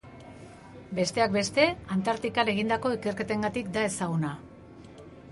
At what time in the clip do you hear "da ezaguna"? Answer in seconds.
3.75-4.33